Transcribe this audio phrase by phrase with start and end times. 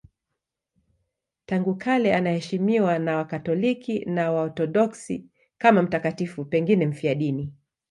[1.45, 5.25] Tangu kale anaheshimiwa na Wakatoliki na Waorthodoksi
[5.57, 7.53] kama mtakatifu, pengine mfiadini.